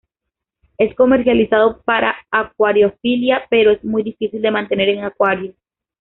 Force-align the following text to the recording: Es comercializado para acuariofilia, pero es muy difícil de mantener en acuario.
Es 0.79 0.95
comercializado 0.95 1.83
para 1.83 2.15
acuariofilia, 2.31 3.43
pero 3.51 3.69
es 3.69 3.83
muy 3.83 4.01
difícil 4.01 4.41
de 4.41 4.49
mantener 4.49 4.89
en 4.89 5.03
acuario. 5.03 5.53